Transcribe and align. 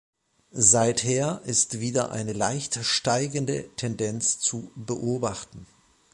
Seither 0.55 1.41
ist 1.45 1.79
wieder 1.79 2.09
eine 2.11 2.33
leicht 2.33 2.79
steigende 2.83 3.69
Tendenz 3.75 4.39
zu 4.39 4.71
beobachten. 4.75 5.67